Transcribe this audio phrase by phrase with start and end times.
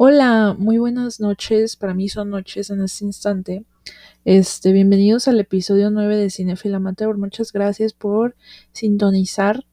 [0.00, 1.74] Hola, muy buenas noches.
[1.74, 3.64] Para mí son noches en este instante.
[4.24, 7.18] Este, bienvenidos al episodio 9 de Cinefil Amateur.
[7.18, 8.36] Muchas gracias por
[8.70, 9.66] sintonizar.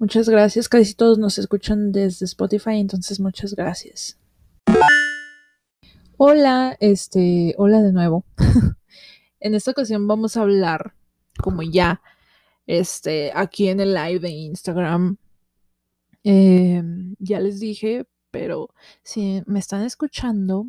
[0.00, 0.68] Muchas gracias.
[0.68, 4.18] Casi todos nos escuchan desde Spotify, entonces muchas gracias.
[6.16, 8.24] Hola, este, hola de nuevo.
[9.38, 10.94] en esta ocasión vamos a hablar,
[11.40, 12.02] como ya,
[12.66, 15.18] este, aquí en el live de Instagram.
[16.24, 16.82] Eh,
[17.20, 18.70] ya les dije, pero
[19.02, 20.66] si me están escuchando,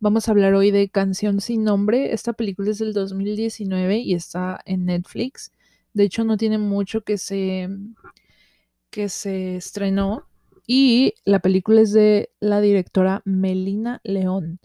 [0.00, 2.12] vamos a hablar hoy de Canción sin nombre.
[2.12, 5.52] Esta película es del 2019 y está en Netflix.
[5.94, 7.68] De hecho, no tiene mucho que se,
[8.90, 10.26] que se estrenó.
[10.66, 14.60] Y la película es de la directora Melina León.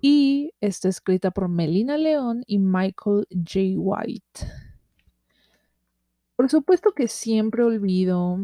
[0.00, 3.60] Y está escrita por Melina León y Michael J.
[3.76, 4.46] White.
[6.36, 8.38] Por supuesto que siempre olvido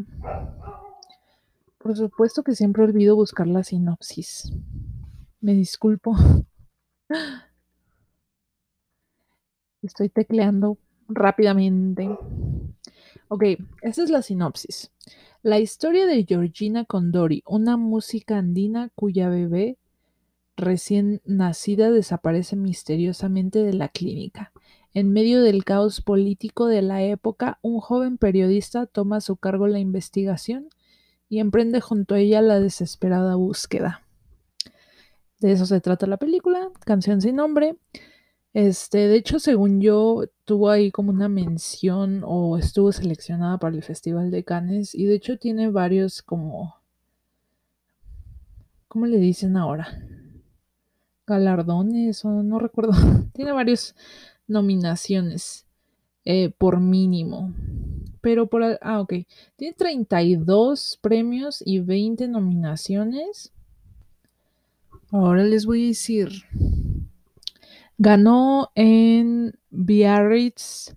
[1.82, 4.52] por supuesto que siempre olvido buscar la sinopsis.
[5.40, 6.14] Me disculpo.
[9.82, 12.08] Estoy tecleando rápidamente.
[13.26, 13.44] Ok,
[13.82, 14.92] esta es la sinopsis.
[15.42, 19.76] La historia de Georgina Condori, una música andina cuya bebé
[20.56, 24.52] recién nacida desaparece misteriosamente de la clínica.
[24.94, 29.66] En medio del caos político de la época, un joven periodista toma a su cargo
[29.66, 30.68] la investigación
[31.32, 34.02] y emprende junto a ella la desesperada búsqueda.
[35.40, 37.78] De eso se trata la película, Canción sin nombre.
[38.52, 43.82] Este, de hecho, según yo, tuvo ahí como una mención o estuvo seleccionada para el
[43.82, 46.76] Festival de Cannes y de hecho tiene varios como
[48.86, 49.88] ¿cómo le dicen ahora?
[51.26, 52.92] galardones o no recuerdo.
[53.32, 53.96] tiene varias
[54.46, 55.64] nominaciones
[56.26, 57.54] eh, por mínimo.
[58.22, 58.62] Pero por...
[58.80, 59.14] Ah, ok.
[59.56, 63.52] Tiene 32 premios y 20 nominaciones.
[65.10, 66.30] Ahora les voy a decir.
[67.98, 70.96] Ganó en Biarritz,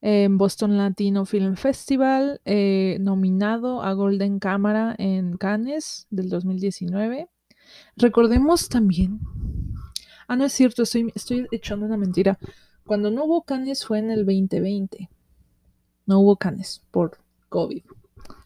[0.00, 7.28] en Boston Latino Film Festival, eh, nominado a Golden Camera en Cannes del 2019.
[7.96, 9.20] Recordemos también.
[10.26, 12.38] Ah, no es cierto, estoy, estoy echando una mentira.
[12.84, 15.08] Cuando no hubo Cannes fue en el 2020
[16.12, 17.16] no hubo canes por
[17.48, 17.82] COVID.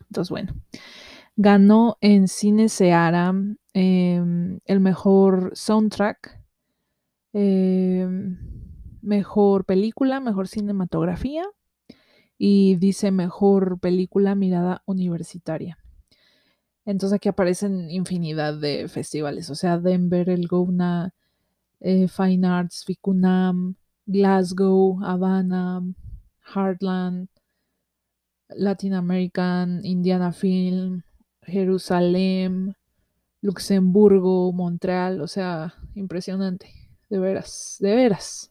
[0.08, 0.54] Entonces, bueno,
[1.34, 3.34] ganó en Cine Seara
[3.74, 6.40] em, el mejor soundtrack,
[7.32, 8.38] em,
[9.02, 11.42] mejor película, mejor cinematografía
[12.38, 15.76] y dice mejor película mirada universitaria.
[16.84, 21.12] Entonces aquí aparecen infinidad de festivales, o sea, Denver, el Gona,
[21.80, 23.74] eh, Fine Arts, Ficunam,
[24.06, 25.82] Glasgow, Havana,
[26.54, 27.28] Heartland,
[28.48, 31.02] Latin American, Indiana Film,
[31.42, 32.74] Jerusalén,
[33.40, 36.70] Luxemburgo, Montreal, o sea, impresionante,
[37.08, 38.50] de veras, de veras.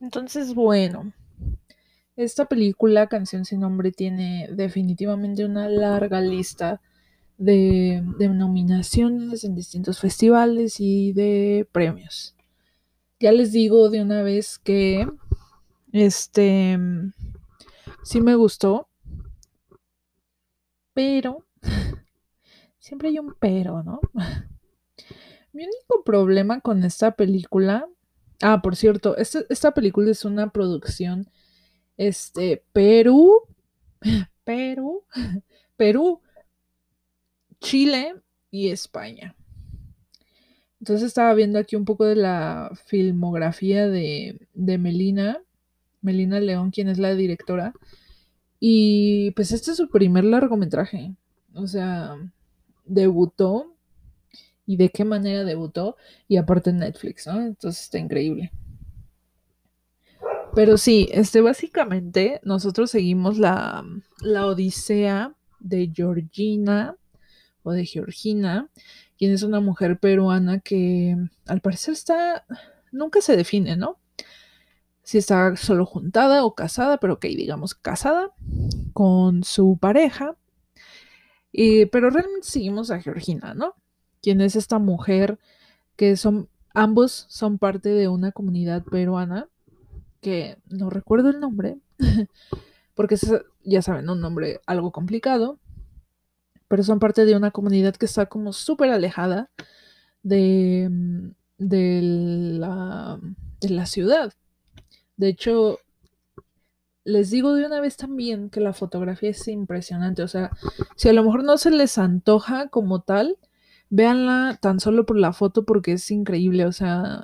[0.00, 1.12] Entonces, bueno,
[2.16, 6.80] esta película, Canción sin nombre, tiene definitivamente una larga lista
[7.38, 12.34] de, de nominaciones en distintos festivales y de premios.
[13.20, 15.06] Ya les digo de una vez que
[15.92, 16.78] este
[18.06, 18.88] sí me gustó,
[20.94, 21.44] pero
[22.78, 24.00] siempre hay un pero, ¿no?
[25.52, 27.88] Mi único problema con esta película,
[28.42, 31.28] ah, por cierto, esta, esta película es una producción,
[31.96, 33.42] este, Perú,
[34.44, 35.04] Perú,
[35.76, 36.20] Perú,
[37.58, 38.14] Chile
[38.52, 39.34] y España.
[40.78, 45.42] Entonces estaba viendo aquí un poco de la filmografía de, de Melina
[46.06, 47.74] Melina León, quien es la directora.
[48.60, 51.14] Y pues este es su primer largometraje.
[51.54, 52.16] O sea,
[52.84, 53.74] debutó.
[54.64, 55.96] ¿Y de qué manera debutó?
[56.28, 57.40] Y aparte Netflix, ¿no?
[57.40, 58.52] Entonces está increíble.
[60.54, 63.84] Pero sí, este básicamente nosotros seguimos la,
[64.20, 66.96] la odisea de Georgina
[67.62, 68.70] o de Georgina,
[69.18, 71.16] quien es una mujer peruana que
[71.46, 72.46] al parecer está,
[72.90, 73.98] nunca se define, ¿no?
[75.06, 78.32] Si está solo juntada o casada, pero que digamos casada
[78.92, 80.36] con su pareja.
[81.92, 83.74] pero realmente seguimos a Georgina, ¿no?
[84.20, 85.38] Quien es esta mujer
[85.94, 89.48] que son, ambos son parte de una comunidad peruana,
[90.20, 91.78] que no recuerdo el nombre,
[92.94, 93.32] porque es,
[93.62, 95.60] ya saben, un nombre algo complicado,
[96.66, 99.50] pero son parte de una comunidad que está como súper alejada
[100.24, 100.90] de,
[101.58, 102.00] de,
[102.58, 103.20] la,
[103.60, 104.32] de la ciudad.
[105.16, 105.78] De hecho,
[107.04, 110.22] les digo de una vez también que la fotografía es impresionante.
[110.22, 110.50] O sea,
[110.96, 113.38] si a lo mejor no se les antoja como tal,
[113.90, 117.22] Véanla tan solo por la foto porque es increíble, o sea,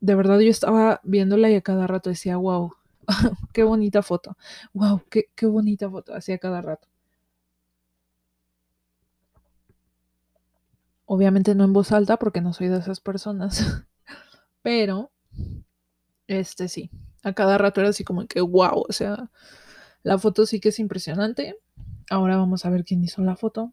[0.00, 2.72] de verdad yo estaba viéndola y a cada rato decía, wow,
[3.52, 4.36] qué bonita foto,
[4.72, 6.88] wow, qué, qué bonita foto, hacía cada rato.
[11.06, 13.84] Obviamente no en voz alta porque no soy de esas personas,
[14.62, 15.10] pero,
[16.28, 16.90] este sí,
[17.22, 19.30] a cada rato era así como que, wow, o sea,
[20.02, 21.56] la foto sí que es impresionante.
[22.10, 23.72] Ahora vamos a ver quién hizo la foto.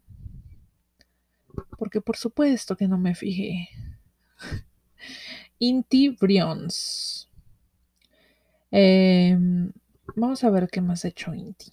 [1.78, 3.68] Porque por supuesto que no me fijé.
[5.58, 7.30] Inti Brions.
[8.70, 9.72] Em,
[10.14, 11.72] vamos a ver qué más ha hecho Inti.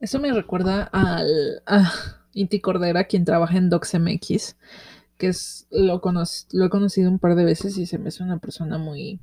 [0.00, 1.92] Eso me recuerda al a
[2.32, 4.56] Inti Cordera, quien trabaja en DocsMX,
[5.16, 6.00] que es lo,
[6.52, 9.20] lo he conocido un par de veces y se me hace una persona muy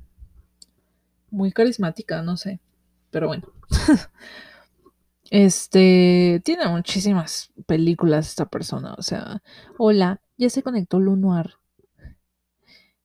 [1.36, 2.60] muy carismática, no sé,
[3.12, 3.48] pero bueno.
[5.32, 9.42] Este tiene muchísimas películas esta persona, o sea,
[9.80, 11.56] hola, ya se conectó Lunoir.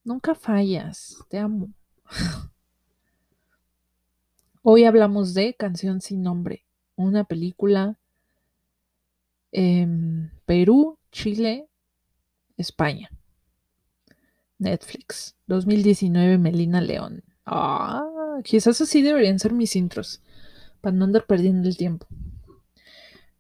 [0.05, 1.71] Nunca fallas, te amo.
[4.63, 7.99] Hoy hablamos de Canción sin nombre, una película
[9.51, 11.69] en Perú, Chile,
[12.59, 13.11] España.
[14.59, 17.25] Netflix, 2019, Melina León.
[17.47, 20.21] Ah, quizás así deberían ser mis intros,
[20.81, 22.07] para no andar perdiendo el tiempo.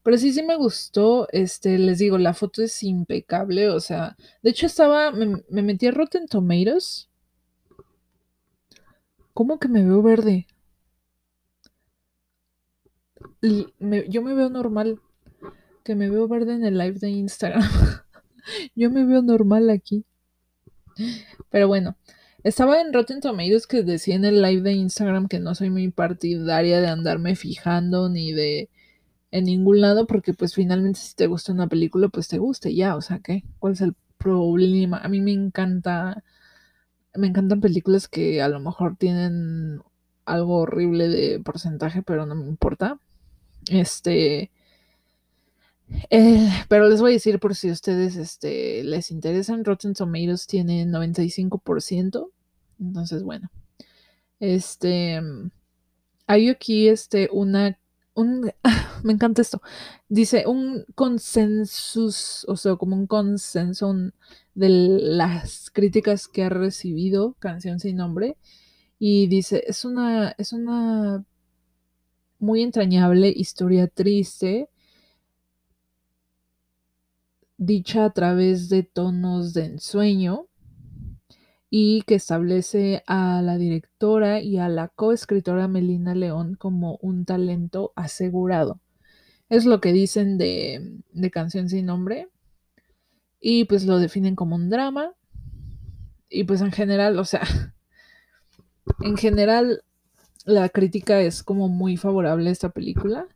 [0.03, 1.29] Pero sí, sí me gustó.
[1.31, 3.69] Este, les digo, la foto es impecable.
[3.69, 7.09] O sea, de hecho estaba, me, metí a Rotten Tomatoes.
[9.35, 10.47] ¿Cómo que me veo verde?
[13.43, 15.01] yo me veo normal.
[15.85, 17.63] Que me veo verde en el live de Instagram.
[18.75, 20.05] yo me veo normal aquí.
[21.51, 21.97] Pero bueno,
[22.45, 25.91] estaba en Rotten Tomatoes que decía en el live de Instagram que no soy muy
[25.91, 28.71] partidaria de andarme fijando ni de
[29.31, 32.97] en ningún lado porque pues finalmente si te gusta una película pues te gusta ya,
[32.97, 33.45] o sea, ¿qué?
[33.59, 34.99] ¿Cuál es el problema?
[34.99, 36.25] A mí me encanta,
[37.15, 39.83] me encantan películas que a lo mejor tienen
[40.25, 42.99] algo horrible de porcentaje, pero no me importa.
[43.71, 44.51] Este,
[46.11, 50.47] eh, pero les voy a decir por si a ustedes este, les interesan, Rotten Tomatoes
[50.47, 52.31] tiene 95%.
[52.81, 53.51] Entonces, bueno.
[54.39, 55.21] Este.
[56.27, 57.77] Hay aquí este, una
[59.03, 59.63] me encanta esto.
[60.09, 63.95] Dice un consensus, o sea, como un consenso
[64.55, 68.37] de las críticas que ha recibido Canción sin nombre.
[68.99, 71.25] Y dice, es una, es una
[72.39, 74.69] muy entrañable historia triste,
[77.61, 80.49] dicha a través de tonos de ensueño
[81.69, 87.93] y que establece a la directora y a la coescritora Melina León como un talento
[87.97, 88.81] asegurado.
[89.51, 92.29] Es lo que dicen de, de Canción sin nombre.
[93.41, 95.13] Y pues lo definen como un drama.
[96.31, 97.43] Y pues en general, o sea,
[99.01, 99.83] en general
[100.47, 103.29] la crítica es como muy favorable a esta película.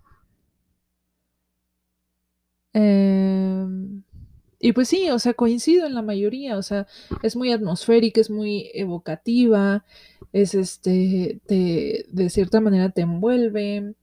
[2.72, 3.66] Eh,
[4.64, 6.86] y pues sí, o sea, coincido en la mayoría, o sea,
[7.22, 9.84] es muy atmosférica, es muy evocativa,
[10.32, 13.94] es este, te, de cierta manera te envuelve,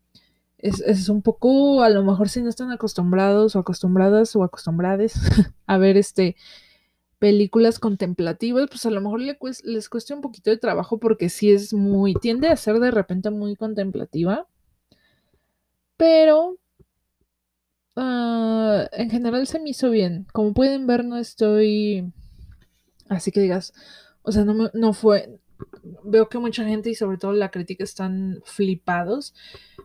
[0.60, 5.16] es, un poco, a lo mejor si no están acostumbrados o acostumbradas o acostumbrades
[5.66, 6.36] a ver este
[7.18, 11.50] películas contemplativas, pues a lo mejor les, les cuesta un poquito de trabajo porque sí
[11.50, 14.46] es muy, tiende a ser de repente muy contemplativa,
[15.98, 16.61] pero
[17.96, 20.28] Ah, en general se me hizo bien.
[20.34, 22.12] Como pueden ver, no estoy.
[23.10, 23.74] Así que digas.
[24.24, 25.40] O sea, no, no fue.
[26.04, 29.34] Veo que mucha gente y sobre todo la crítica están flipados.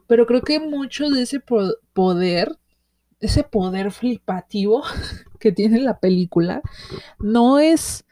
[0.07, 2.57] Pero creo que mucho de ese poder.
[3.21, 4.83] Ese poder flipativo
[5.41, 6.63] que tiene la película.
[7.19, 8.05] No es.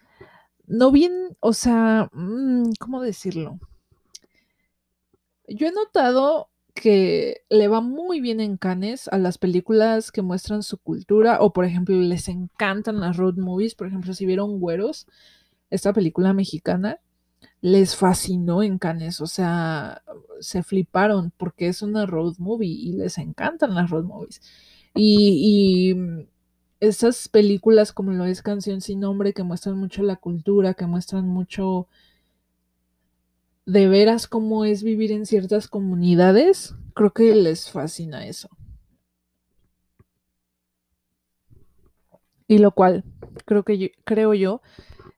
[0.66, 1.36] No bien.
[1.40, 2.10] O sea.
[2.12, 3.60] Mm, ¿Cómo decirlo?
[5.46, 10.62] Yo he notado que le va muy bien en Cannes a las películas que muestran
[10.62, 15.06] su cultura o por ejemplo les encantan las road movies, por ejemplo si vieron Güeros,
[15.70, 17.00] esta película mexicana,
[17.60, 20.02] les fascinó en Cannes, o sea,
[20.40, 24.40] se fliparon porque es una road movie y les encantan las road movies.
[24.94, 26.26] Y, y mm,
[26.80, 31.26] esas películas como lo es Canción sin nombre que muestran mucho la cultura, que muestran
[31.28, 31.88] mucho
[33.66, 38.48] de veras cómo es vivir en ciertas comunidades, creo que les fascina eso.
[42.46, 43.04] Y lo cual
[43.46, 44.60] creo que yo, creo yo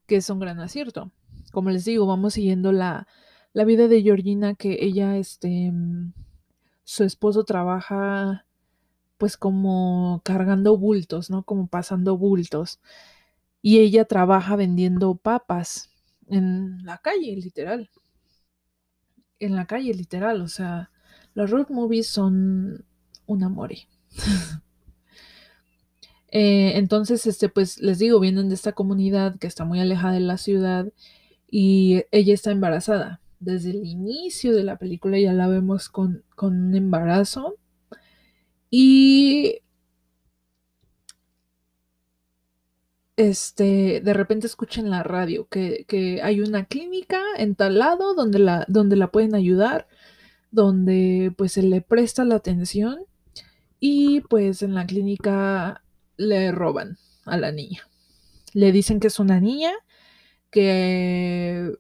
[0.07, 1.11] que es un gran acierto.
[1.53, 3.09] Como les digo, vamos siguiendo la,
[3.53, 5.73] la vida de Georgina, que ella, este,
[6.85, 8.47] su esposo trabaja
[9.19, 11.43] pues como cargando bultos, ¿no?
[11.43, 12.81] Como pasando bultos.
[13.63, 15.91] Y ella trabaja vendiendo papas
[16.29, 17.91] en la calle, literal.
[19.39, 20.41] En la calle, literal.
[20.43, 20.91] O sea,
[21.35, 22.85] los road movies son
[23.27, 23.89] un amore.
[26.33, 30.21] Eh, entonces, este, pues les digo, vienen de esta comunidad que está muy alejada de
[30.21, 30.87] la ciudad
[31.51, 33.21] y ella está embarazada.
[33.41, 37.57] Desde el inicio de la película ya la vemos con, con un embarazo.
[38.71, 39.61] Y
[43.17, 48.39] este, de repente escuchen la radio que, que, hay una clínica en tal lado donde
[48.39, 49.89] la, donde la pueden ayudar,
[50.51, 52.99] donde pues se le presta la atención
[53.81, 55.83] y pues en la clínica
[56.17, 57.89] le roban a la niña.
[58.55, 59.73] Le dicen que es una niña,
[60.51, 61.73] que,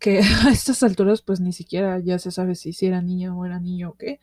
[0.00, 3.44] que, a estas alturas pues ni siquiera ya se sabe si, si era niña o
[3.44, 4.20] era niño o qué,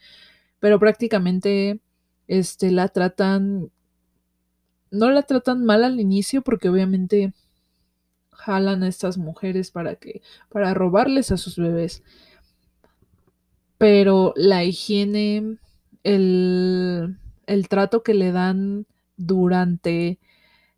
[0.60, 1.80] pero prácticamente
[2.28, 3.72] este, la tratan,
[4.92, 7.34] no la tratan mal al inicio porque obviamente
[8.32, 12.04] jalan a estas mujeres para que, para robarles a sus bebés.
[13.78, 15.58] Pero la higiene,
[16.04, 17.18] el,
[17.48, 18.86] el trato que le dan
[19.18, 20.20] durante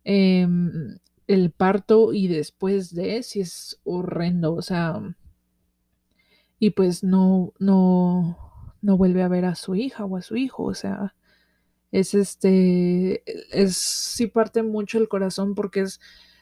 [0.04, 5.00] em, el parto y después de, si es horrendo, o sea,
[6.58, 8.38] y pues no, no,
[8.80, 11.14] no vuelve a ver a su hija o a su hijo, o sea,
[11.94, 13.22] es este,
[13.52, 16.00] es, sí parte mucho el corazón porque es,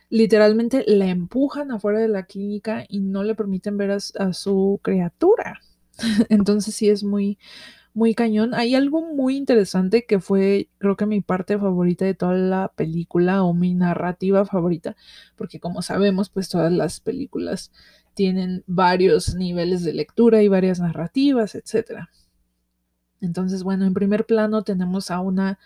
[0.08, 4.80] literalmente la empujan afuera de la clínica y no le permiten ver a, a su
[4.82, 5.60] criatura.
[6.30, 7.38] Entonces sí es muy,
[7.92, 8.54] muy cañón.
[8.54, 13.42] Hay algo muy interesante que fue, creo que mi parte favorita de toda la película
[13.42, 14.96] o mi narrativa favorita,
[15.36, 17.72] porque como sabemos, pues todas las películas
[18.14, 22.08] tienen varios niveles de lectura y varias narrativas, etc.
[23.22, 25.58] Entonces, bueno, en primer plano tenemos a una,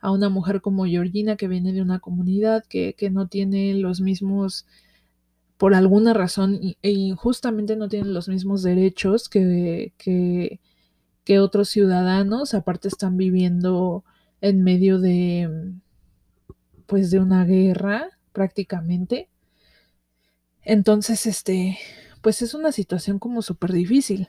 [0.00, 4.02] a una mujer como Georgina que viene de una comunidad que, que no tiene los
[4.02, 4.66] mismos
[5.56, 10.60] por alguna razón e injustamente no tiene los mismos derechos que, que,
[11.24, 14.04] que otros ciudadanos, aparte están viviendo
[14.40, 15.72] en medio de,
[16.86, 19.30] pues, de una guerra prácticamente.
[20.62, 21.78] Entonces, este,
[22.20, 24.28] pues es una situación como súper difícil.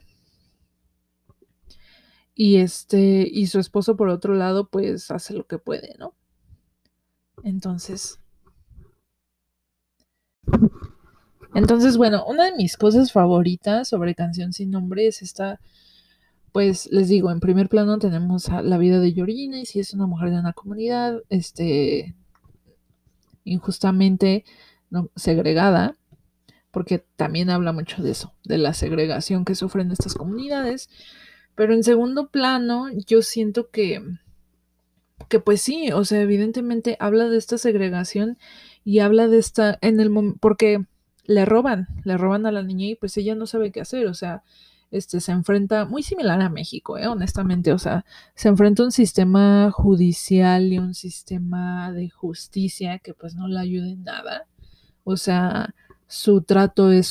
[2.36, 6.14] Y este, y su esposo por otro lado, pues hace lo que puede, ¿no?
[7.44, 8.20] Entonces,
[11.56, 15.60] entonces, bueno, una de mis cosas favoritas sobre Canción sin Nombre es esta
[16.56, 19.94] pues les digo, en primer plano tenemos a la vida de Georgina y si es
[19.94, 22.16] una mujer de una comunidad, este,
[23.44, 24.46] injustamente
[24.90, 25.10] ¿no?
[25.18, 25.98] segregada,
[26.72, 30.88] porque también habla mucho de eso, de la segregación que sufren estas comunidades.
[31.56, 34.02] Pero en segundo plano, yo siento que,
[35.30, 38.38] que pues sí, o sea, evidentemente habla de esta segregación
[38.84, 40.86] y habla de esta, en el porque
[41.24, 44.14] le roban, le roban a la niña y pues ella no sabe qué hacer, o
[44.14, 44.44] sea,
[44.92, 47.08] este, se enfrenta, muy similar a México, ¿eh?
[47.08, 53.14] honestamente, o sea, se enfrenta a un sistema judicial y un sistema de justicia que
[53.14, 54.48] pues no le ayuda en nada.
[55.04, 55.74] O sea,
[56.08, 57.08] su trato es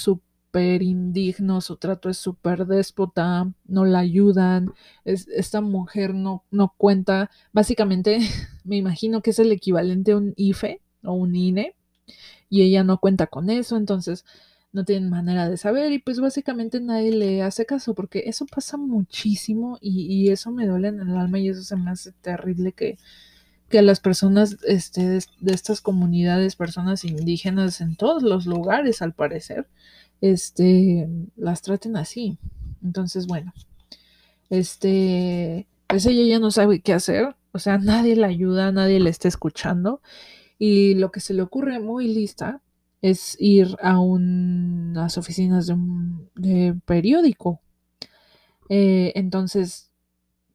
[0.55, 4.73] súper indigno, su trato es súper déspota, no la ayudan,
[5.05, 8.19] esta mujer no, no cuenta, básicamente
[8.65, 11.75] me imagino que es el equivalente a un IFE o un INE
[12.49, 14.25] y ella no cuenta con eso, entonces
[14.73, 18.77] no tienen manera de saber y pues básicamente nadie le hace caso porque eso pasa
[18.77, 22.97] muchísimo y, eso me duele en el alma y eso se me hace terrible que,
[23.69, 25.03] que las personas este,
[25.41, 29.67] de, estas comunidades, personas indígenas en todos los lugares al parecer,
[30.25, 32.38] este, las traten así.
[32.83, 33.52] Entonces, bueno,
[34.49, 39.11] este, pues ella ya no sabe qué hacer, o sea, nadie la ayuda, nadie le
[39.11, 40.00] está escuchando
[40.59, 42.62] y lo que se le ocurre muy lista
[43.02, 46.31] es ir a unas oficinas de un
[46.87, 47.61] periódico.
[48.71, 49.90] Eh, entonces,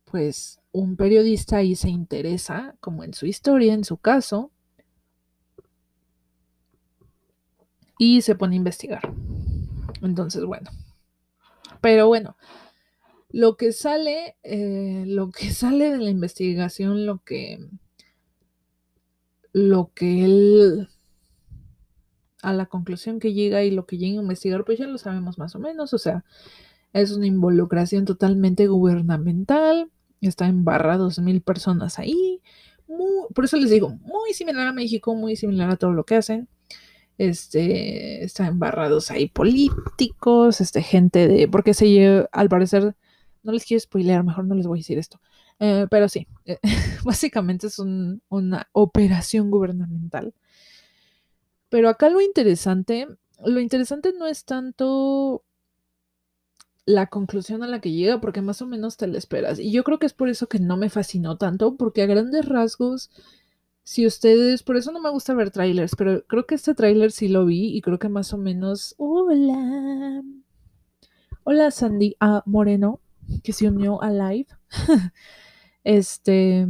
[0.06, 4.50] pues un periodista ahí se interesa como en su historia, en su caso,
[8.00, 9.29] y se pone a investigar.
[10.02, 10.70] Entonces, bueno.
[11.82, 12.36] Pero bueno,
[13.30, 17.60] lo que sale, eh, lo que sale de la investigación, lo que,
[19.54, 20.90] lo que él
[22.42, 25.38] a la conclusión que llega y lo que llega a investigar, pues ya lo sabemos
[25.38, 25.94] más o menos.
[25.94, 26.24] O sea,
[26.94, 29.92] es una involucración totalmente gubernamental.
[30.22, 32.42] Está embarrados mil personas ahí.
[33.36, 36.48] por eso les digo, muy similar a México, muy similar a todo lo que hacen.
[37.20, 42.96] Este, está embarrados ahí políticos, este, gente de, porque se lleva, al parecer,
[43.44, 45.22] no les quiero spoilear, mejor no les voy a decir esto.
[45.60, 46.60] Eh, pero sí, eh,
[47.06, 50.34] básicamente es un- una operación gubernamental.
[51.70, 53.08] Pero acá lo interesante,
[53.46, 55.44] lo interesante no es tanto
[56.86, 59.60] la conclusión a la que llega, porque más o menos te la esperas.
[59.60, 62.46] Y yo creo que es por eso que no me fascinó tanto, porque a grandes
[62.46, 63.12] rasgos,
[63.84, 67.28] si ustedes, por eso no me gusta ver trailers, pero creo que este tráiler sí
[67.28, 68.96] lo vi y creo que más o menos...
[68.98, 70.24] Hola.
[71.44, 72.44] Hola Sandy A.
[72.46, 73.00] Moreno,
[73.44, 74.48] que se unió a live.
[75.84, 76.68] este,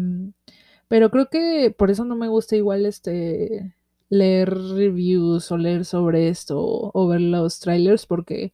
[0.88, 3.75] pero creo que por eso no me gusta igual este
[4.10, 8.54] leer reviews o leer sobre esto o ver los trailers porque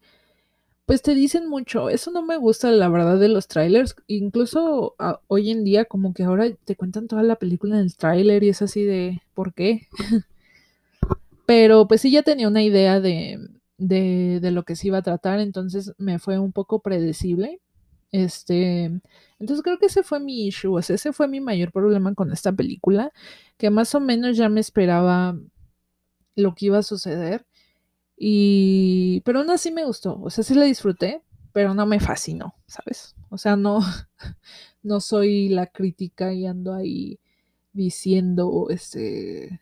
[0.86, 1.90] pues te dicen mucho.
[1.90, 3.96] Eso no me gusta la verdad de los trailers.
[4.08, 7.96] Incluso a- hoy en día como que ahora te cuentan toda la película en el
[7.98, 9.88] trailer y es así de ¿por qué?
[11.46, 13.40] Pero pues sí ya tenía una idea de,
[13.78, 17.62] de, de lo que se iba a tratar, entonces me fue un poco predecible.
[18.12, 18.86] Este,
[19.40, 22.32] entonces creo que ese fue mi issue, o sea, ese fue mi mayor problema con
[22.32, 23.12] esta película,
[23.58, 25.38] que más o menos ya me esperaba
[26.36, 27.46] lo que iba a suceder.
[28.18, 32.56] Y, pero aún así me gustó, o sea, sí la disfruté, pero no me fascinó,
[32.68, 33.16] ¿sabes?
[33.30, 33.80] O sea, no,
[34.84, 37.20] no soy la crítica y ando ahí
[37.74, 39.62] diciendo, este,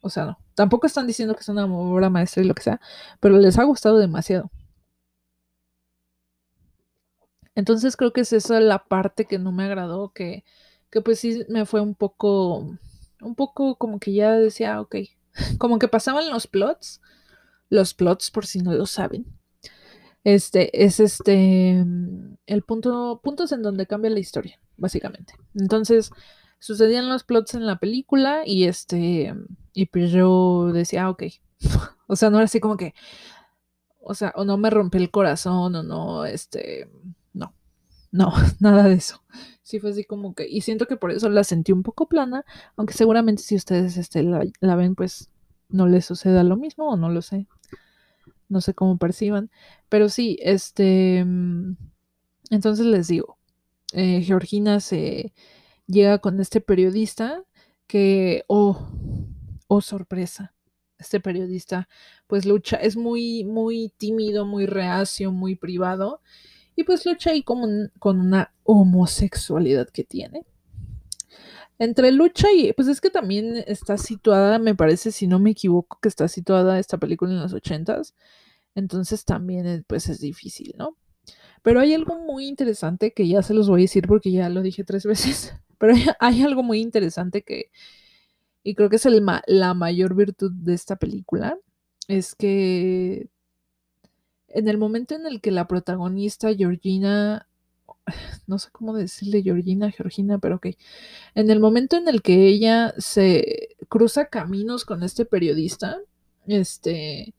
[0.00, 0.38] o sea, no.
[0.54, 2.80] Tampoco están diciendo que es una obra maestra y lo que sea,
[3.20, 4.50] pero les ha gustado demasiado.
[7.54, 10.44] Entonces creo que es esa la parte que no me agradó, que,
[10.90, 12.78] que pues sí me fue un poco,
[13.20, 14.96] un poco como que ya decía, ok,
[15.58, 17.00] como que pasaban los plots,
[17.68, 19.26] los plots por si no lo saben.
[20.24, 21.84] Este es este
[22.46, 25.34] el punto, puntos en donde cambia la historia, básicamente.
[25.54, 26.10] Entonces,
[26.58, 29.34] sucedían los plots en la película y este,
[29.72, 31.24] y pues yo decía, ah, ok.
[32.06, 32.94] o sea, no era así como que,
[34.00, 36.90] o sea, o no me rompe el corazón o no, este,
[37.32, 37.54] no,
[38.12, 39.22] no, nada de eso.
[39.62, 42.44] Sí fue así como que, y siento que por eso la sentí un poco plana,
[42.76, 45.30] aunque seguramente si ustedes este, la, la ven, pues
[45.68, 47.46] no les suceda lo mismo o no lo sé.
[48.48, 49.50] No sé cómo perciban.
[49.88, 51.24] Pero sí, este.
[51.24, 51.76] mm,
[52.50, 53.38] Entonces les digo.
[53.92, 55.32] eh, Georgina se
[55.86, 57.44] llega con este periodista
[57.86, 58.44] que.
[58.48, 58.88] Oh,
[59.68, 60.54] oh, sorpresa.
[60.98, 61.88] Este periodista,
[62.26, 66.22] pues lucha, es muy, muy tímido, muy reacio, muy privado.
[66.76, 70.44] Y pues lucha ahí como un- con una homosexualidad que tiene.
[71.78, 72.72] Entre lucha y.
[72.72, 76.78] Pues es que también está situada, me parece, si no me equivoco, que está situada
[76.78, 78.14] esta película en los ochentas.
[78.76, 80.96] Entonces también es, pues es difícil, ¿no?
[81.62, 84.62] Pero hay algo muy interesante que ya se los voy a decir porque ya lo
[84.62, 85.54] dije tres veces.
[85.78, 87.70] Pero hay, algo muy interesante que,
[88.62, 89.06] y creo que es
[89.46, 91.58] la mayor virtud de esta película,
[92.06, 93.28] es que
[94.48, 97.48] en el momento en el que la protagonista, Georgina,
[98.46, 100.68] no sé cómo decirle Georgina, Georgina, pero ok,
[101.34, 105.98] en el momento en el que ella se cruza caminos con este periodista,
[106.46, 107.34] este,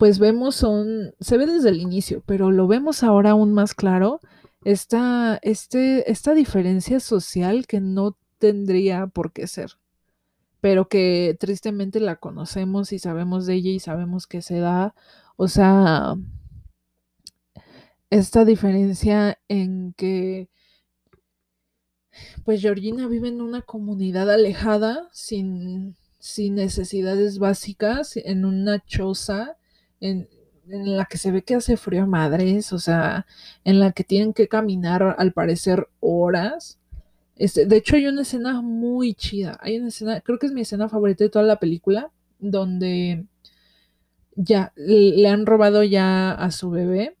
[0.00, 4.20] pues vemos se ve desde el inicio, pero lo vemos ahora aún más claro,
[4.64, 9.72] esta, este, esta diferencia social que no tendría por qué ser,
[10.62, 14.94] pero que tristemente la conocemos y sabemos de ella y sabemos que se da,
[15.36, 16.14] o sea,
[18.08, 20.48] esta diferencia en que
[22.46, 29.58] pues Georgina vive en una comunidad alejada, sin, sin necesidades básicas, en una choza
[30.00, 30.28] en,
[30.66, 33.26] la que se ve que hace frío a madres, o sea,
[33.64, 36.78] en la que tienen que caminar al parecer horas.
[37.36, 39.58] Este, de hecho, hay una escena muy chida.
[39.62, 43.26] Hay una escena, creo que es mi escena favorita de toda la película, donde
[44.36, 47.16] ya le le han robado ya a su bebé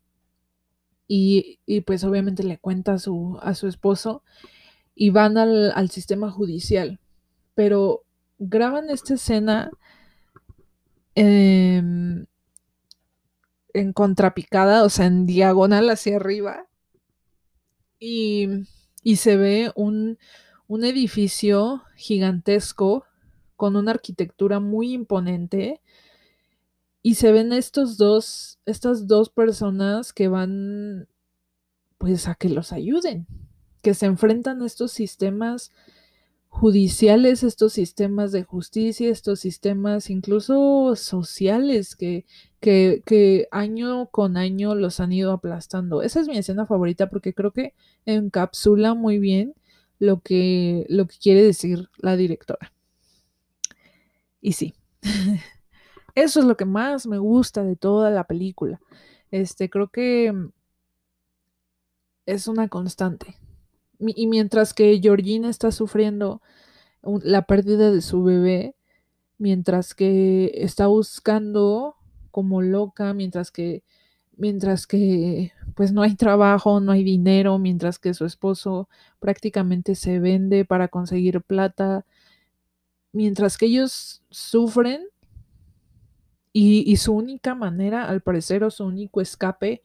[1.08, 4.22] y, y pues obviamente le cuenta a su, a su esposo
[4.94, 7.00] y van al, al sistema judicial.
[7.54, 8.04] Pero
[8.38, 9.70] graban esta escena
[11.14, 12.26] em,
[13.74, 16.66] en contrapicada, o sea, en diagonal hacia arriba.
[17.98, 18.48] Y,
[19.02, 20.18] y se ve un,
[20.66, 23.04] un edificio gigantesco
[23.56, 25.80] con una arquitectura muy imponente.
[27.02, 31.08] Y se ven estos dos, estas dos personas que van
[31.98, 33.26] pues a que los ayuden,
[33.82, 35.72] que se enfrentan a estos sistemas
[36.50, 42.26] judiciales, estos sistemas de justicia, estos sistemas incluso sociales que,
[42.60, 46.02] que, año con año los han ido aplastando.
[46.02, 49.54] Esa es mi escena favorita porque creo que encapsula muy bien
[49.98, 52.72] lo que, lo que quiere decir la directora.
[54.40, 54.74] Y sí,
[56.14, 58.80] eso es lo que más me gusta de toda la película.
[59.30, 60.34] Este, creo que
[62.26, 63.36] es una constante
[64.00, 66.42] y mientras que Georgina está sufriendo
[67.02, 68.74] la pérdida de su bebé,
[69.38, 71.96] mientras que está buscando
[72.30, 73.82] como loca, mientras que
[74.36, 80.18] mientras que pues no hay trabajo, no hay dinero, mientras que su esposo prácticamente se
[80.18, 82.06] vende para conseguir plata,
[83.12, 85.04] mientras que ellos sufren
[86.52, 89.82] y, su única manera, al parecer, o su único escape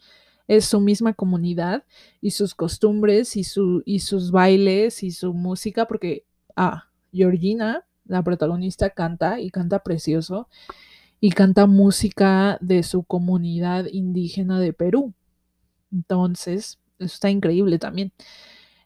[0.47, 1.83] es su misma comunidad
[2.21, 8.23] y sus costumbres y, su, y sus bailes y su música, porque, ah, Georgina, la
[8.23, 10.47] protagonista, canta y canta precioso
[11.19, 15.13] y canta música de su comunidad indígena de Perú.
[15.91, 18.11] Entonces, está increíble también.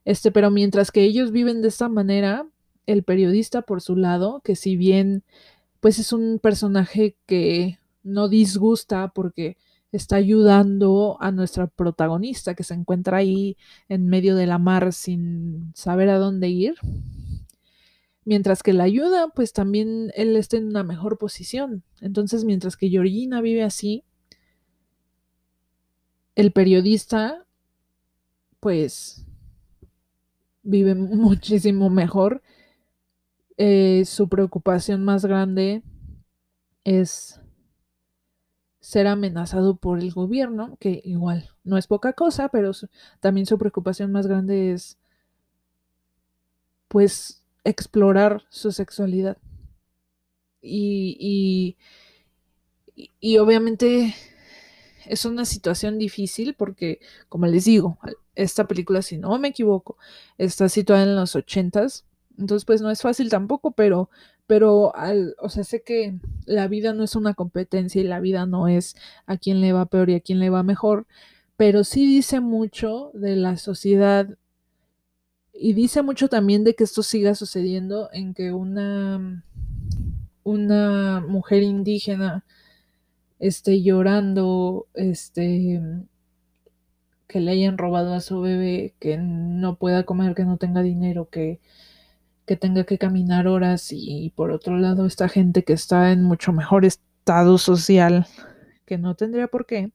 [0.05, 2.47] Este, pero mientras que ellos viven de esta manera,
[2.85, 5.23] el periodista por su lado, que si bien
[5.79, 9.57] pues es un personaje que no disgusta porque
[9.91, 15.71] está ayudando a nuestra protagonista que se encuentra ahí en medio de la mar sin
[15.75, 16.75] saber a dónde ir.
[18.25, 21.83] Mientras que la ayuda, pues también él está en una mejor posición.
[22.01, 24.03] Entonces, mientras que Georgina vive así,
[26.35, 27.45] el periodista,
[28.59, 29.25] pues,
[30.61, 32.43] vive muchísimo mejor
[33.61, 35.83] eh, su preocupación más grande
[36.85, 37.38] es
[38.89, 42.71] ser amenazado por el gobierno, que igual no es poca cosa, pero
[43.19, 44.97] también su preocupación más grande es
[46.87, 49.37] pues explorar su sexualidad.
[50.59, 51.77] Y,
[52.97, 54.15] y, y, obviamente
[55.05, 56.99] es una situación difícil porque,
[57.29, 57.99] como les digo,
[58.33, 59.97] esta película, si no me equivoco,
[60.39, 62.05] está situada en los ochentas
[62.39, 64.09] entonces, pues no es fácil tampoco, pero,
[64.49, 66.15] pero, al, o sea, sé que
[66.47, 68.95] la vida no es una competencia y la vida no es
[69.27, 71.05] a quién le va peor y a quién le va mejor,
[71.55, 74.27] pero sí dice mucho de la sociedad
[75.53, 79.43] y dice mucho también de que esto siga sucediendo en que una,
[80.43, 82.43] una mujer indígena
[83.37, 85.79] esté llorando, este,
[87.27, 91.29] que le hayan robado a su bebé, que no pueda comer, que no tenga dinero,
[91.29, 91.59] que
[92.49, 96.51] que tenga que caminar horas y por otro lado esta gente que está en mucho
[96.51, 98.25] mejor estado social
[98.87, 99.91] que no tendría por qué,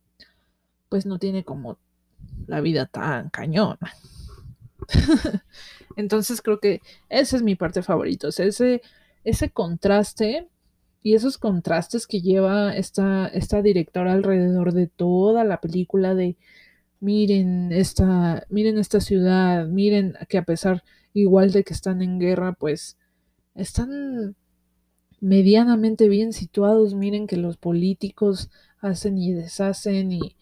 [0.88, 1.78] pues no tiene como
[2.46, 3.92] la vida tan cañona.
[5.96, 8.82] Entonces creo que esa es mi parte favorita, ese,
[9.24, 10.46] ese contraste
[11.02, 16.36] y esos contrastes que lleva esta, esta directora alrededor de toda la película de
[17.00, 20.84] miren esta, miren esta ciudad, miren que a pesar
[21.14, 22.98] igual de que están en guerra, pues
[23.54, 24.36] están
[25.20, 26.94] medianamente bien situados.
[26.94, 28.50] Miren que los políticos
[28.80, 30.36] hacen y deshacen y,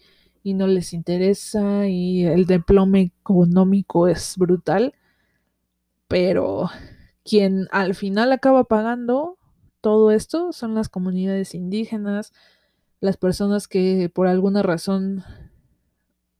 [0.45, 4.95] no les interesa y el diplome económico es brutal.
[6.09, 6.69] Pero
[7.25, 9.39] quien al final acaba pagando
[9.81, 12.33] todo esto son las comunidades indígenas,
[13.01, 15.25] las personas que por alguna razón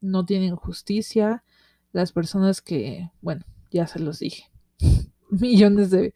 [0.01, 1.45] no tienen justicia,
[1.93, 4.51] las personas que, bueno, ya se los dije.
[5.31, 6.15] millones de,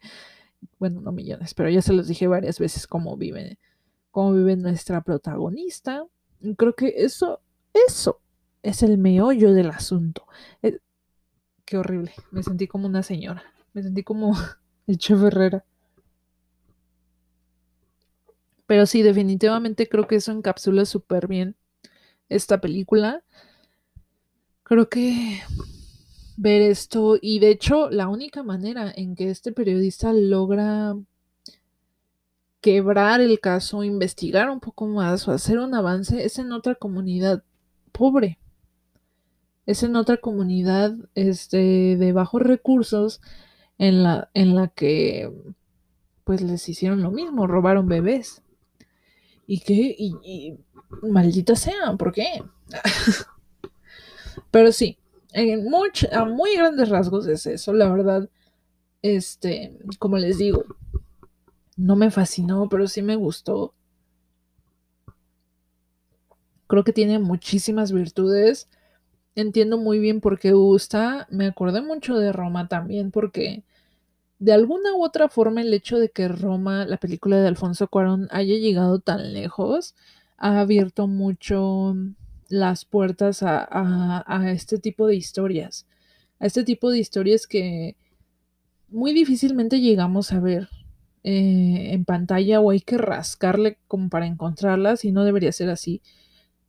[0.79, 3.57] bueno, no millones, pero ya se los dije varias veces cómo vive,
[4.11, 6.05] cómo vive nuestra protagonista.
[6.57, 7.41] Creo que eso,
[7.73, 8.21] eso
[8.63, 10.25] es el meollo del asunto.
[10.61, 10.79] Eh,
[11.65, 13.43] qué horrible, me sentí como una señora,
[13.73, 14.35] me sentí como
[14.87, 15.65] el chef Herrera.
[18.65, 21.55] Pero sí, definitivamente creo que eso encapsula súper bien
[22.27, 23.23] esta película.
[24.63, 25.39] Creo que
[26.37, 30.95] ver esto y de hecho la única manera en que este periodista logra
[32.61, 37.43] quebrar el caso, investigar un poco más o hacer un avance es en otra comunidad
[37.91, 38.39] pobre.
[39.65, 43.21] Es en otra comunidad este, de bajos recursos
[43.77, 45.31] en la, en la que
[46.23, 48.43] pues les hicieron lo mismo, robaron bebés.
[49.45, 49.95] ¿Y qué?
[49.97, 50.59] Y, y
[51.03, 52.43] maldita sea, ¿por qué?
[54.51, 54.97] Pero sí,
[55.37, 55.67] en
[56.11, 58.27] a muy grandes rasgos es eso, la verdad.
[59.03, 60.65] Este, como les digo,
[61.75, 63.75] no me fascinó, pero sí me gustó.
[66.65, 68.67] Creo que tiene muchísimas virtudes.
[69.35, 71.27] Entiendo muy bien por qué gusta.
[71.29, 73.63] Me acordé mucho de Roma también porque
[74.39, 78.27] de alguna u otra forma el hecho de que Roma, la película de Alfonso Cuarón,
[78.31, 79.93] haya llegado tan lejos,
[80.37, 81.95] ha abierto mucho
[82.49, 85.85] las puertas a, este tipo de historias,
[86.39, 87.95] a este tipo de historias que
[88.89, 90.69] muy difícilmente llegamos a ver
[91.23, 96.01] eh, en pantalla o hay que rascarle como para encontrarlas y no debería ser así.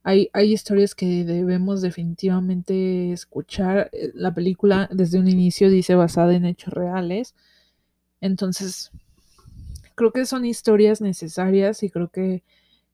[0.03, 3.91] hay, hay historias que debemos definitivamente escuchar.
[3.93, 7.35] Eh, la película desde un inicio dice basada en hechos reales.
[8.21, 8.91] Entonces,
[9.99, 12.43] creo que son historias necesarias y creo que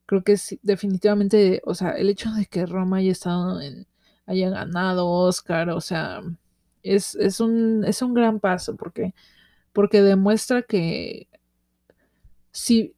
[0.05, 3.87] creo que sí, definitivamente, o sea, el hecho de que Roma haya estado en,
[4.25, 6.21] haya ganado Oscar, o sea,
[6.83, 9.13] es, es, un, es un gran paso porque,
[9.73, 11.27] porque demuestra que
[12.51, 12.95] sí,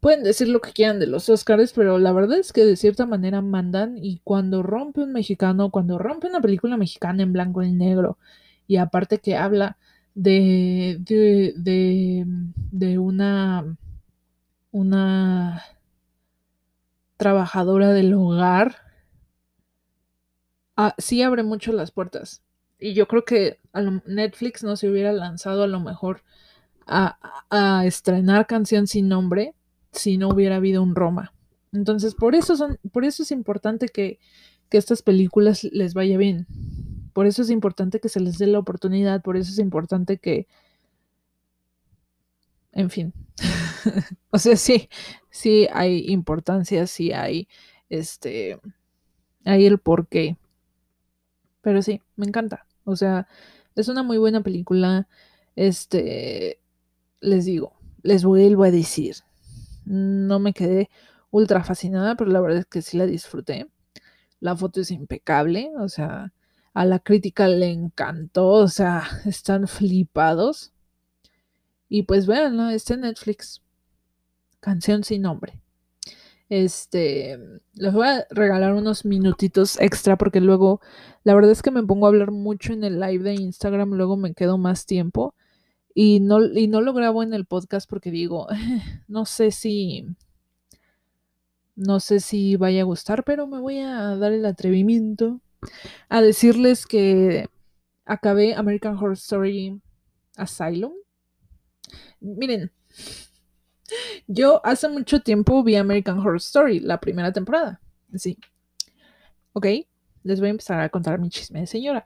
[0.00, 3.06] pueden decir lo que quieran de los Oscars, pero la verdad es que de cierta
[3.06, 7.72] manera mandan y cuando rompe un mexicano, cuando rompe una película mexicana en blanco y
[7.72, 8.18] negro,
[8.66, 9.78] y aparte que habla
[10.14, 12.24] de, de, de,
[12.72, 13.76] de una,
[14.72, 15.62] una
[17.20, 18.76] trabajadora del hogar,
[20.74, 22.42] ah, sí abre mucho las puertas.
[22.78, 23.58] Y yo creo que
[24.06, 26.22] Netflix no se hubiera lanzado a lo mejor
[26.86, 27.18] a,
[27.50, 29.54] a, estrenar canción sin nombre
[29.92, 31.34] si no hubiera habido un Roma.
[31.74, 34.18] Entonces, por eso, son, por eso es importante que,
[34.70, 36.46] que estas películas les vaya bien.
[37.12, 40.46] Por eso es importante que se les dé la oportunidad, por eso es importante que,
[42.72, 43.12] en fin,
[44.30, 44.88] o sea, sí,
[45.30, 47.48] sí hay importancia, sí hay,
[47.88, 48.60] este,
[49.44, 50.36] hay el porqué.
[51.62, 52.66] Pero sí, me encanta.
[52.84, 53.28] O sea,
[53.76, 55.08] es una muy buena película.
[55.56, 56.60] Este,
[57.20, 59.16] les digo, les vuelvo a decir,
[59.84, 60.90] no me quedé
[61.30, 63.68] ultra fascinada, pero la verdad es que sí la disfruté.
[64.40, 66.32] La foto es impecable, o sea,
[66.72, 70.72] a la crítica le encantó, o sea, están flipados.
[71.88, 73.62] Y pues véanlo, está en Netflix.
[74.60, 75.60] Canción sin nombre.
[76.48, 77.38] Este,
[77.74, 80.80] les voy a regalar unos minutitos extra porque luego,
[81.22, 84.16] la verdad es que me pongo a hablar mucho en el live de Instagram, luego
[84.16, 85.34] me quedo más tiempo
[85.94, 88.48] y no, y no lo grabo en el podcast porque digo,
[89.08, 90.06] no sé si,
[91.76, 95.40] no sé si vaya a gustar, pero me voy a dar el atrevimiento
[96.08, 97.48] a decirles que
[98.04, 99.80] acabé American Horror Story
[100.36, 100.92] Asylum
[102.20, 102.70] Miren,
[104.26, 107.80] yo hace mucho tiempo vi American Horror Story, la primera temporada.
[108.14, 108.38] Sí.
[109.52, 109.66] Ok,
[110.22, 112.04] les voy a empezar a contar mi chisme de señora.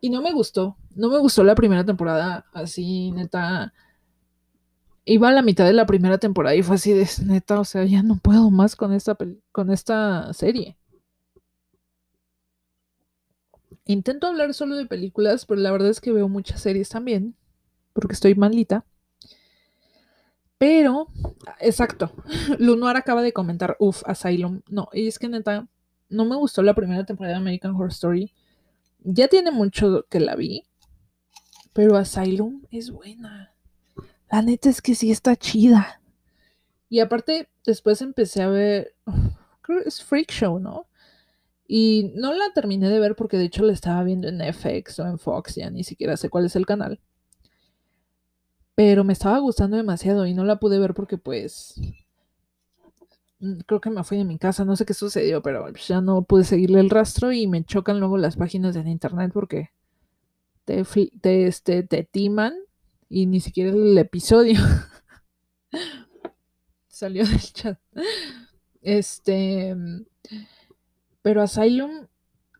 [0.00, 3.72] Y no me gustó, no me gustó la primera temporada, así, neta.
[5.04, 7.84] Iba a la mitad de la primera temporada y fue así de neta, o sea,
[7.84, 9.16] ya no puedo más con esta,
[9.52, 10.76] con esta serie.
[13.84, 17.36] Intento hablar solo de películas, pero la verdad es que veo muchas series también,
[17.92, 18.84] porque estoy malita.
[20.58, 21.08] Pero,
[21.60, 22.12] exacto,
[22.58, 24.62] Lunoar acaba de comentar, uff, Asylum.
[24.68, 25.68] No, y es que neta,
[26.08, 28.32] no me gustó la primera temporada de American Horror Story.
[29.00, 30.64] Ya tiene mucho que la vi,
[31.72, 33.54] pero Asylum es buena.
[34.30, 36.00] La neta es que sí está chida.
[36.88, 38.94] Y aparte, después empecé a ver,
[39.60, 40.86] creo que es Freak Show, ¿no?
[41.68, 45.06] Y no la terminé de ver porque de hecho la estaba viendo en FX o
[45.06, 47.00] en Fox, ya ni siquiera sé cuál es el canal
[48.76, 51.80] pero me estaba gustando demasiado y no la pude ver porque pues
[53.40, 56.22] mm, creo que me fui de mi casa, no sé qué sucedió, pero ya no
[56.22, 59.70] pude seguirle el rastro y me chocan luego las páginas de internet porque
[60.66, 60.84] te,
[61.22, 62.54] te, este, te timan
[63.08, 64.60] y ni siquiera el episodio
[66.88, 67.78] salió del chat.
[68.82, 69.74] Este,
[71.22, 72.08] pero Asylum,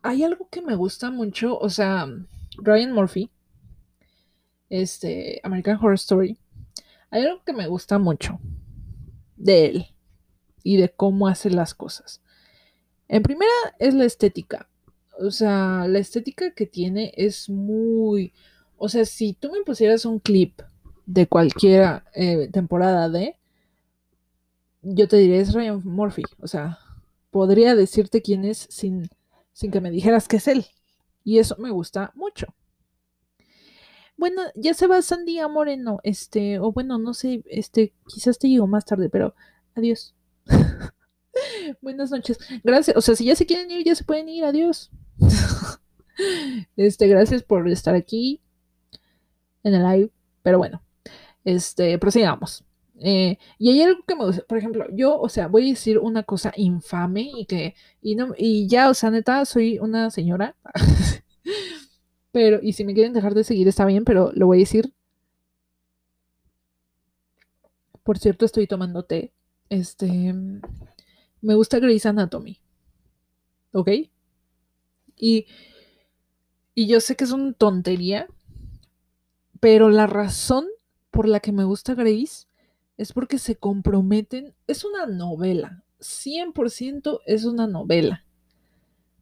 [0.01, 2.09] hay algo que me gusta mucho, o sea,
[2.57, 3.31] Ryan Murphy
[4.69, 6.39] este, American Horror Story,
[7.11, 8.39] hay algo que me gusta mucho
[9.37, 9.87] de él
[10.63, 12.21] y de cómo hace las cosas.
[13.09, 14.69] En primera es la estética.
[15.19, 18.33] O sea, la estética que tiene es muy...
[18.77, 20.61] O sea, si tú me pusieras un clip
[21.07, 23.37] de cualquier eh, temporada de...
[24.83, 26.23] Yo te diría, es Ryan Murphy.
[26.41, 26.79] O sea,
[27.31, 29.09] podría decirte quién es sin,
[29.53, 30.67] sin que me dijeras que es él.
[31.25, 32.49] Y eso me gusta mucho.
[34.17, 38.67] Bueno, ya se va Sandía Moreno, este, o bueno, no sé, este, quizás te llego
[38.67, 39.35] más tarde, pero
[39.75, 40.15] adiós.
[41.83, 42.39] Buenas noches.
[42.65, 44.91] Gracias, o sea, si ya se quieren ir, ya se pueden ir, adiós.
[46.77, 48.41] este, gracias por estar aquí
[49.63, 50.11] en el live,
[50.43, 50.83] pero bueno,
[51.45, 52.65] este, prosigamos.
[52.99, 55.99] Eh, y hay algo que me gusta, por ejemplo, yo, o sea, voy a decir
[55.99, 60.57] una cosa infame y que, y no, y ya, o sea, neta, soy una señora.
[62.37, 64.93] Pero, y si me quieren dejar de seguir está bien, pero lo voy a decir.
[68.03, 69.33] Por cierto, estoy tomando té.
[69.71, 70.35] Este.
[71.41, 72.61] Me gusta Grey's Anatomy.
[73.73, 73.89] ¿Ok?
[75.17, 75.47] Y.
[76.75, 78.29] Y yo sé que es una tontería.
[79.59, 80.67] Pero la razón
[81.11, 82.49] por la que me gusta Grey's
[82.99, 84.55] es porque se comprometen.
[84.67, 85.87] Es una novela.
[86.01, 88.26] 100% es una novela.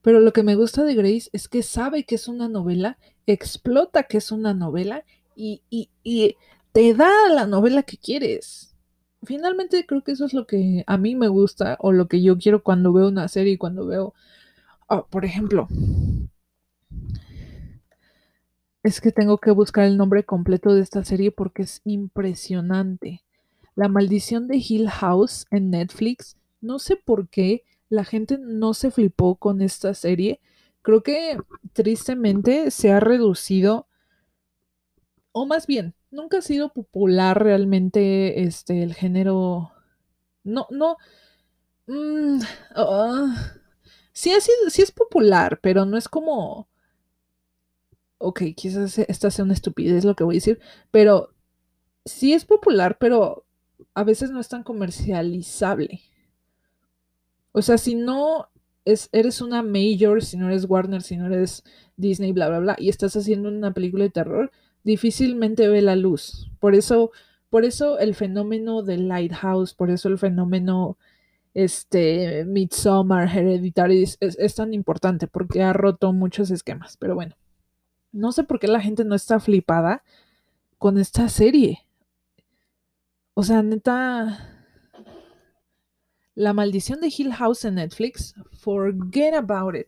[0.04, 4.02] Pero lo que me gusta de Grace es que sabe que es una novela, explota
[4.02, 5.02] que es una novela
[5.34, 6.36] y, y, y
[6.72, 8.76] te da la novela que quieres.
[9.22, 12.36] Finalmente creo que eso es lo que a mí me gusta o lo que yo
[12.36, 14.12] quiero cuando veo una serie, cuando veo,
[14.88, 15.68] oh, por ejemplo,
[18.82, 23.22] es que tengo que buscar el nombre completo de esta serie porque es impresionante.
[23.74, 26.36] La maldición de Hill House en Netflix.
[26.60, 27.64] No sé por qué
[27.94, 30.40] la gente no se flipó con esta serie.
[30.82, 31.38] Creo que
[31.72, 33.86] tristemente se ha reducido,
[35.32, 39.72] o más bien, nunca ha sido popular realmente este el género.
[40.44, 40.96] No, no.
[41.86, 42.40] Mm,
[42.76, 43.54] ah,
[44.12, 44.32] sí,
[44.70, 46.68] sí es popular, pero no es como.
[48.18, 51.34] Ok, quizás esta sea una estupidez lo que voy a decir, pero
[52.04, 53.46] sí es popular, pero
[53.94, 56.02] a veces no es tan comercializable.
[57.56, 58.48] O sea, si no
[58.84, 61.62] es, eres una major, si no eres Warner, si no eres
[61.96, 64.50] Disney, bla, bla, bla, y estás haciendo una película de terror,
[64.82, 66.50] difícilmente ve la luz.
[66.58, 67.12] Por eso,
[67.50, 70.98] por eso el fenómeno del Lighthouse, por eso el fenómeno
[71.54, 76.96] este Midsommar, Hereditary es, es tan importante, porque ha roto muchos esquemas.
[76.96, 77.36] Pero bueno,
[78.10, 80.02] no sé por qué la gente no está flipada
[80.78, 81.86] con esta serie.
[83.34, 84.53] O sea, neta,
[86.34, 88.34] la maldición de Hill House en Netflix.
[88.52, 89.86] Forget about it.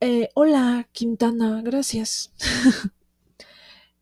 [0.00, 2.32] Eh, hola, Quintana, gracias.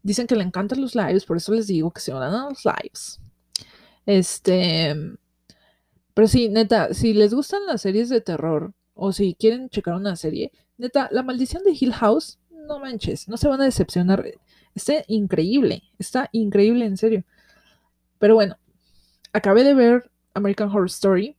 [0.03, 2.65] Dicen que le encantan los lives, por eso les digo que se van a los
[2.65, 3.21] lives.
[4.05, 4.97] Este.
[6.15, 10.17] Pero sí, neta, si les gustan las series de terror o si quieren checar una
[10.17, 14.25] serie, neta, La Maldición de Hill House, no manches, no se van a decepcionar.
[14.75, 17.25] Está increíble, está increíble en serio.
[18.19, 18.59] Pero bueno,
[19.33, 21.37] acabé de ver American Horror Story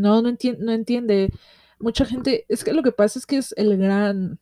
[0.00, 1.30] no, no, no entiende.
[1.78, 4.38] Mucha gente, es que lo que pasa es que es el gran...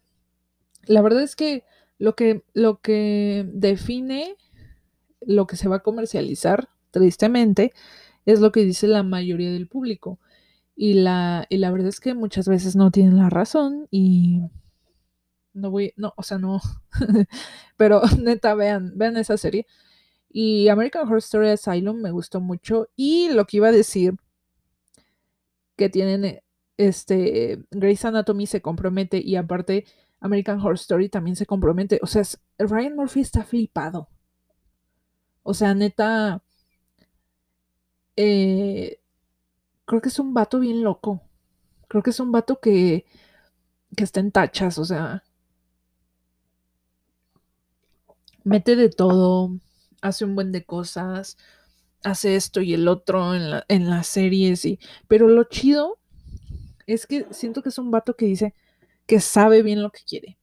[0.87, 1.64] La verdad es que
[1.99, 4.37] lo que, lo que define
[5.21, 7.73] lo que se va a comercializar, tristemente,
[8.27, 10.18] es lo que dice la mayoría del público.
[10.77, 14.42] Y la, y la verdad es que muchas veces no tienen la razón y
[15.53, 16.61] no voy, no, o sea, no,
[17.77, 19.66] pero neta, vean, vean esa serie.
[20.31, 24.14] Y American Horror Story Asylum me gustó mucho y lo que iba a decir
[25.78, 26.44] que tienen eh,
[26.76, 29.86] este Grey's Anatomy se compromete y aparte
[30.20, 32.00] American Horror Story también se compromete.
[32.02, 32.22] O sea,
[32.58, 34.08] Ryan Murphy está flipado.
[35.42, 36.42] O sea, neta,
[38.16, 39.00] eh,
[39.86, 41.22] creo que es un vato bien loco.
[41.88, 43.06] Creo que es un vato que,
[43.96, 45.24] que está en tachas, o sea,
[48.44, 49.50] mete de todo,
[50.02, 51.36] hace un buen de cosas
[52.04, 54.64] hace esto y el otro en, la, en las series.
[54.64, 55.98] Y, pero lo chido
[56.87, 58.54] es que siento que es un vato que dice
[59.06, 60.38] que sabe bien lo que quiere.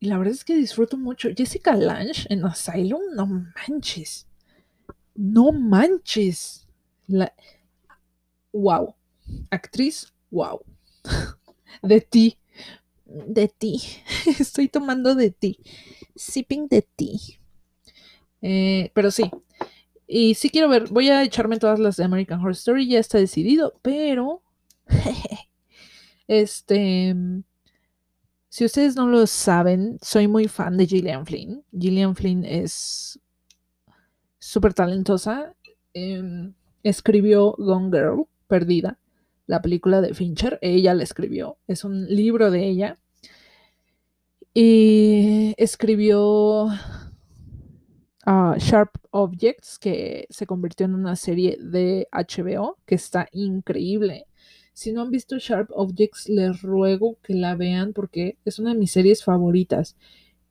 [0.00, 1.28] Y la verdad es que disfruto mucho.
[1.36, 4.26] Jessica Lange en Asylum, no manches.
[5.14, 6.66] No manches.
[7.06, 7.32] La...
[8.52, 8.94] Wow.
[9.50, 10.60] Actriz, wow.
[11.82, 12.38] De ti.
[13.06, 13.80] De ti.
[14.38, 15.58] Estoy tomando de ti.
[16.14, 17.38] Sipping de ti.
[18.42, 19.30] Eh, pero sí,
[20.08, 23.18] y sí quiero ver, voy a echarme todas las de American Horror Story, ya está
[23.18, 24.42] decidido, pero...
[26.26, 27.14] este...
[28.48, 31.62] Si ustedes no lo saben, soy muy fan de Gillian Flynn.
[31.78, 33.20] Gillian Flynn es
[34.38, 35.54] súper talentosa.
[35.92, 38.98] Em, escribió Gone Girl, Perdida,
[39.46, 40.58] la película de Fincher.
[40.62, 41.58] Ella la escribió.
[41.66, 42.98] Es un libro de ella.
[44.54, 46.68] Y escribió
[48.58, 54.26] Sharp Objects, que se convirtió en una serie de HBO, que está increíble.
[54.74, 58.78] Si no han visto Sharp Objects, les ruego que la vean porque es una de
[58.78, 59.96] mis series favoritas.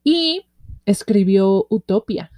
[0.04, 0.46] Y
[0.86, 2.32] escribió Utopia,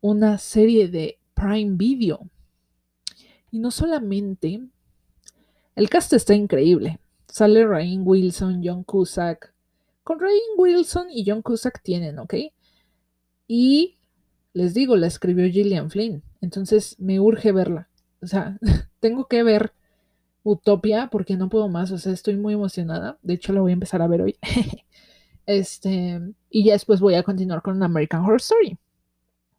[0.00, 2.30] una serie de Prime Video.
[3.50, 4.60] Y no solamente,
[5.74, 7.00] el cast está increíble.
[7.28, 9.52] Sale Rain Wilson, John Cusack.
[10.04, 12.34] Con Rain Wilson y John Cusack tienen, ¿ok?
[13.48, 13.96] Y
[14.52, 16.22] les digo, la escribió Gillian Flynn.
[16.40, 17.88] Entonces me urge verla.
[18.22, 18.58] O sea,
[19.00, 19.72] tengo que ver
[20.42, 21.90] Utopia porque no puedo más.
[21.92, 23.18] O sea, estoy muy emocionada.
[23.22, 24.36] De hecho, la voy a empezar a ver hoy.
[25.46, 26.20] este,
[26.50, 28.78] y ya después voy a continuar con American Horror Story.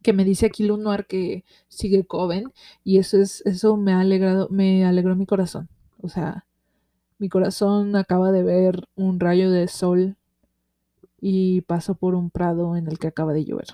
[0.02, 2.52] Que me dice aquí Lunoir que sigue Coven.
[2.84, 5.68] Y eso es, eso me ha alegrado, me alegró mi corazón.
[6.00, 6.44] O sea,
[7.18, 10.16] mi corazón acaba de ver un rayo de sol
[11.20, 13.68] y paso por un prado en el que acaba de llover.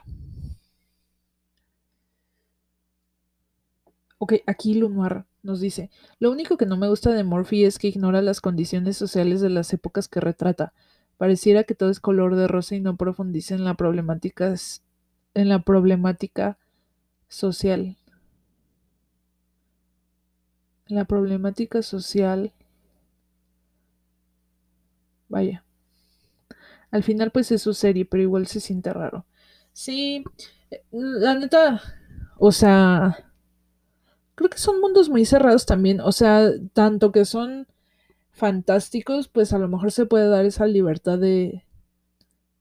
[4.19, 7.89] Ok, aquí Lunoir nos dice, lo único que no me gusta de Morphy es que
[7.89, 10.73] ignora las condiciones sociales de las épocas que retrata.
[11.19, 14.55] Pareciera que todo es color de rosa y no profundiza en la problemática,
[15.35, 16.59] en la problemática
[17.29, 17.97] social.
[20.87, 22.53] La problemática social.
[25.29, 25.65] Vaya.
[26.91, 29.27] Al final pues es su serie, pero igual se siente raro.
[29.73, 30.25] Sí,
[30.71, 31.83] eh, la neta,
[32.39, 33.28] o sea,
[34.39, 37.67] creo que son mundos muy cerrados también, o sea, tanto que son
[38.31, 41.65] fantásticos, pues a lo mejor se puede dar esa libertad de,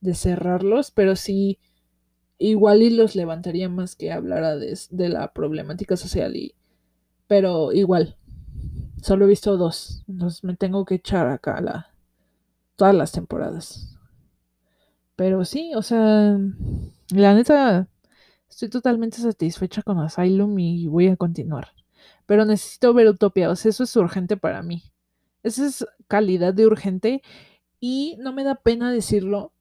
[0.00, 1.60] de cerrarlos, pero sí,
[2.36, 6.56] igual y los levantaría más que hablara de, de la problemática social y,
[7.28, 8.16] pero igual,
[9.00, 11.92] solo he visto dos, entonces me tengo que echar acá la,
[12.74, 13.96] todas las temporadas.
[15.14, 16.36] Pero sí, o sea,
[17.10, 17.86] la neta,
[18.48, 21.68] Estoy totalmente satisfecha con Asylum y voy a continuar.
[22.26, 24.82] Pero necesito ver Utopia, o sea, eso es urgente para mí.
[25.42, 27.22] Esa es calidad de urgente
[27.80, 29.52] y no me da pena decirlo,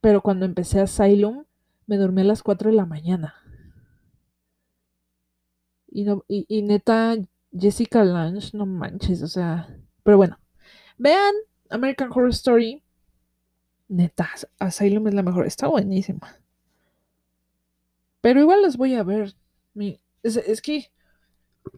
[0.00, 1.44] pero cuando empecé Asylum
[1.86, 3.34] me dormí a las 4 de la mañana.
[5.90, 7.16] Y, no, y, neta,
[7.52, 10.38] Jessica Lange, no manches, o sea, pero bueno,
[10.98, 11.34] vean
[11.70, 12.82] American Horror Story.
[13.88, 16.38] Neta, Asylum es la mejor, está buenísima.
[18.20, 19.34] Pero igual las voy a ver.
[20.22, 20.90] es, que.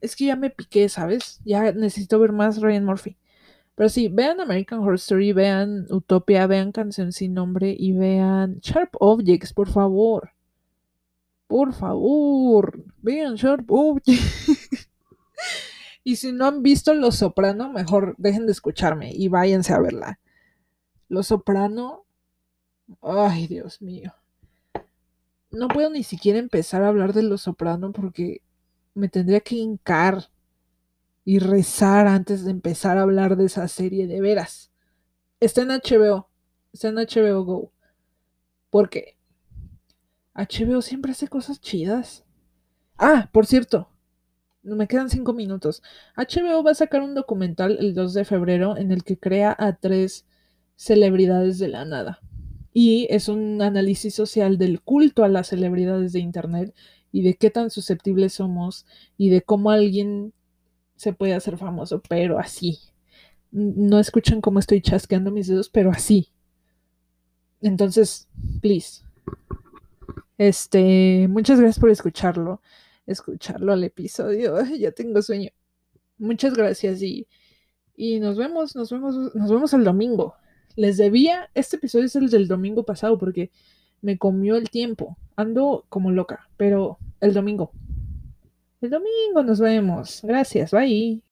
[0.01, 1.41] Es que ya me piqué, ¿sabes?
[1.45, 3.17] Ya necesito ver más Ryan Murphy.
[3.75, 8.91] Pero sí, vean American Horror Story, vean Utopia, vean Canción sin Nombre y vean Sharp
[9.01, 10.33] Objects, por favor.
[11.47, 14.89] Por favor, vean Sharp Objects.
[16.05, 20.21] y si no han visto Los Soprano, mejor dejen de escucharme y váyanse a verla.
[21.09, 22.05] Los Soprano.
[23.03, 24.20] Ay, Dios mío
[25.51, 28.43] no puedo ni siquiera empezar a hablar de Los Soprano porque
[28.95, 30.31] me tendría que hincar
[31.25, 34.71] y rezar antes de empezar a hablar de esa serie de veras.
[35.41, 36.29] Está en HBO,
[36.73, 37.73] está en HBO Go.
[38.71, 39.17] Porque
[40.35, 42.25] HBO siempre hace cosas chidas.
[42.99, 43.91] Ah, por cierto,
[44.63, 45.83] me quedan cinco minutos.
[46.17, 49.77] HBO va a sacar un documental el 2 de febrero en el que crea a
[49.77, 50.27] tres
[50.77, 52.21] celebridades de la nada
[52.73, 56.75] y es un análisis social del culto a las celebridades de Internet
[57.13, 60.33] y de qué tan susceptibles somos y de cómo alguien
[60.97, 62.79] se puede hacer famoso, pero así.
[63.51, 66.29] No escuchan cómo estoy chasqueando mis dedos, pero así.
[67.61, 68.29] Entonces,
[68.61, 69.03] please.
[70.39, 72.63] Este, muchas gracias por escucharlo,
[73.07, 74.57] escucharlo al episodio.
[74.79, 75.51] Ya tengo sueño.
[76.19, 77.27] Muchas gracias y,
[77.97, 80.35] y nos vemos, nos vemos, nos vemos el domingo.
[80.77, 83.51] Les debía, este episodio es el del domingo pasado porque
[84.03, 85.17] me comió el tiempo.
[85.37, 87.73] Ando como loca, pero el domingo.
[88.81, 90.21] El domingo nos vemos.
[90.23, 91.23] Gracias, bye.